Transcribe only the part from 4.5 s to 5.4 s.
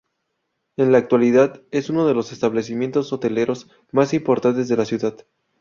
de la ciudad.